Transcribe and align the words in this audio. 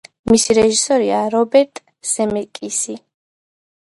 მისი 0.29 0.53
რეჟისორია 0.57 1.19
რობერტ 1.35 1.83
ზემეკისი. 2.13 2.95